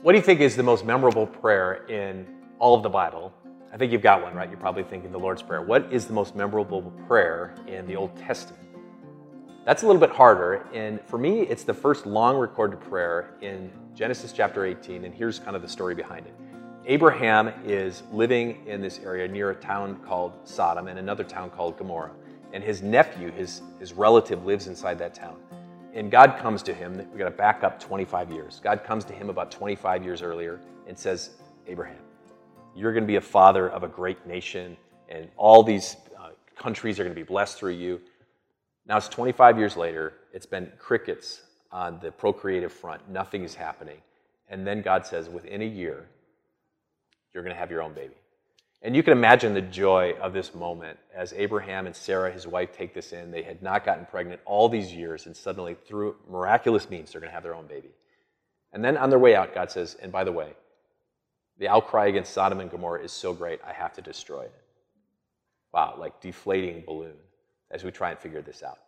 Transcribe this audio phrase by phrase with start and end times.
[0.00, 2.24] What do you think is the most memorable prayer in
[2.60, 3.34] all of the Bible?
[3.72, 4.48] I think you've got one, right?
[4.48, 5.60] You're probably thinking the Lord's Prayer.
[5.60, 8.62] What is the most memorable prayer in the Old Testament?
[9.64, 10.64] That's a little bit harder.
[10.72, 15.04] And for me, it's the first long recorded prayer in Genesis chapter 18.
[15.04, 16.34] And here's kind of the story behind it.
[16.86, 21.76] Abraham is living in this area near a town called Sodom and another town called
[21.76, 22.12] Gomorrah.
[22.52, 25.38] And his nephew, his, his relative, lives inside that town.
[25.98, 28.60] And God comes to him, we got to back up 25 years.
[28.62, 31.30] God comes to him about 25 years earlier and says,
[31.66, 31.98] Abraham,
[32.76, 34.76] you're going to be a father of a great nation,
[35.08, 38.00] and all these uh, countries are going to be blessed through you.
[38.86, 41.42] Now it's 25 years later, it's been crickets
[41.72, 43.98] on the procreative front, nothing is happening.
[44.48, 46.06] And then God says, within a year,
[47.34, 48.14] you're going to have your own baby.
[48.80, 52.72] And you can imagine the joy of this moment as Abraham and Sarah, his wife,
[52.72, 53.32] take this in.
[53.32, 57.30] They had not gotten pregnant all these years, and suddenly, through miraculous means, they're going
[57.30, 57.90] to have their own baby.
[58.72, 60.52] And then on their way out, God says, and by the way,
[61.58, 64.54] the outcry against Sodom and Gomorrah is so great, I have to destroy it.
[65.72, 67.16] Wow, like deflating balloon
[67.70, 68.78] as we try and figure this out.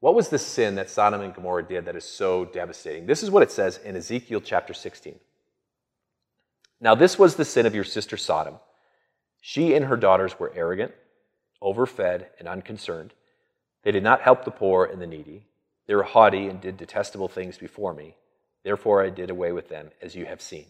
[0.00, 3.06] What was the sin that Sodom and Gomorrah did that is so devastating?
[3.06, 5.18] This is what it says in Ezekiel chapter 16.
[6.80, 8.56] Now, this was the sin of your sister Sodom.
[9.48, 10.92] She and her daughters were arrogant,
[11.62, 13.14] overfed, and unconcerned.
[13.84, 15.46] They did not help the poor and the needy.
[15.86, 18.16] They were haughty and did detestable things before me.
[18.64, 20.66] Therefore, I did away with them, as you have seen.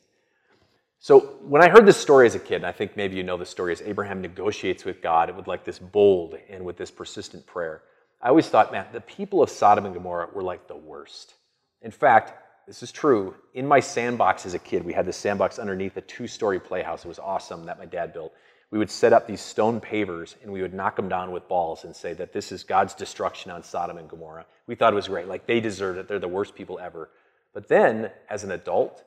[0.98, 3.38] So, when I heard this story as a kid, and I think maybe you know
[3.38, 7.46] the story, as Abraham negotiates with God with like this bold and with this persistent
[7.46, 7.80] prayer,
[8.20, 11.32] I always thought, man, the people of Sodom and Gomorrah were like the worst.
[11.80, 12.34] In fact,
[12.66, 13.36] this is true.
[13.54, 17.06] In my sandbox as a kid, we had this sandbox underneath a two story playhouse.
[17.06, 18.34] It was awesome that my dad built.
[18.70, 21.84] We would set up these stone pavers and we would knock them down with balls
[21.84, 24.46] and say that this is God's destruction on Sodom and Gomorrah.
[24.66, 25.28] We thought it was great.
[25.28, 26.08] Like they deserve it.
[26.08, 27.10] They're the worst people ever.
[27.54, 29.04] But then, as an adult,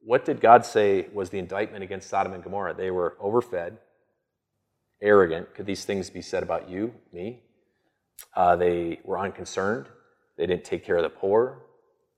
[0.00, 2.74] what did God say was the indictment against Sodom and Gomorrah?
[2.74, 3.78] They were overfed,
[5.00, 5.54] arrogant.
[5.54, 7.40] Could these things be said about you, me?
[8.34, 9.86] Uh, they were unconcerned.
[10.36, 11.62] They didn't take care of the poor.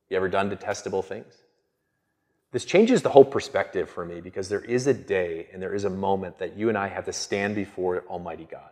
[0.08, 1.34] You ever done detestable things?
[2.54, 5.82] This changes the whole perspective for me because there is a day and there is
[5.82, 8.70] a moment that you and I have to stand before Almighty God.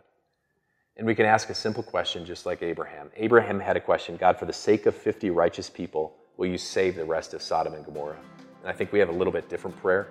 [0.97, 3.11] And we can ask a simple question just like Abraham.
[3.17, 6.95] Abraham had a question God, for the sake of 50 righteous people, will you save
[6.95, 8.21] the rest of Sodom and Gomorrah?
[8.61, 10.11] And I think we have a little bit different prayer.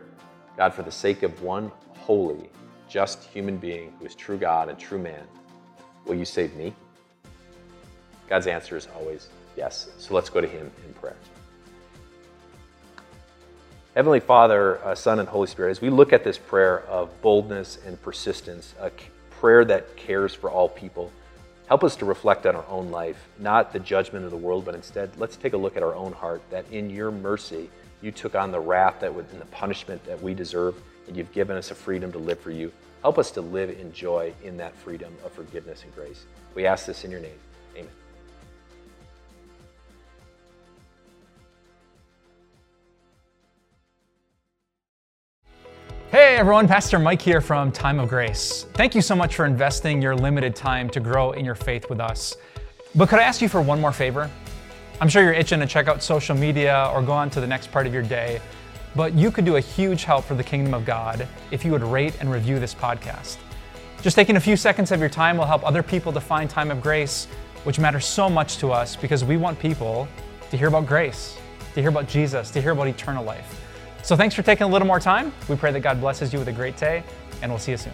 [0.57, 2.49] God, for the sake of one holy,
[2.89, 5.23] just human being who is true God and true man,
[6.05, 6.73] will you save me?
[8.27, 9.91] God's answer is always yes.
[9.97, 11.15] So let's go to Him in prayer.
[13.95, 17.77] Heavenly Father, uh, Son, and Holy Spirit, as we look at this prayer of boldness
[17.85, 18.89] and persistence, a
[19.31, 21.11] prayer that cares for all people,
[21.67, 24.75] help us to reflect on our own life, not the judgment of the world, but
[24.75, 27.69] instead let's take a look at our own heart, that in your mercy,
[28.01, 31.33] you took on the wrath that would, and the punishment that we deserve, and you've
[31.33, 32.71] given us a freedom to live for you.
[33.01, 36.25] Help us to live in joy in that freedom of forgiveness and grace.
[36.55, 37.39] We ask this in your name.
[37.75, 38.00] Amen.
[46.41, 48.65] Everyone, Pastor Mike here from Time of Grace.
[48.73, 51.99] Thank you so much for investing your limited time to grow in your faith with
[51.99, 52.35] us.
[52.95, 54.27] But could I ask you for one more favor?
[54.99, 57.71] I'm sure you're itching to check out social media or go on to the next
[57.71, 58.41] part of your day,
[58.95, 61.83] but you could do a huge help for the kingdom of God if you would
[61.83, 63.37] rate and review this podcast.
[64.01, 66.71] Just taking a few seconds of your time will help other people to find time
[66.71, 67.27] of grace,
[67.65, 70.07] which matters so much to us because we want people
[70.49, 71.37] to hear about grace,
[71.75, 73.61] to hear about Jesus, to hear about eternal life.
[74.03, 75.31] So thanks for taking a little more time.
[75.47, 77.03] We pray that God blesses you with a great day,
[77.41, 77.93] and we'll see you soon.